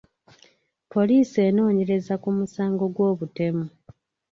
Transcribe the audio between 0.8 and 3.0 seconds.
Poliisi enoonyereza ku musango